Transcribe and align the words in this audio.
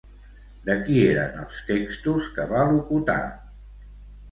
De 0.69 0.77
qui 0.87 0.95
eren 1.09 1.37
els 1.43 1.59
textos 1.69 2.33
que 2.39 2.49
va 2.55 2.65
locutar? 2.73 3.21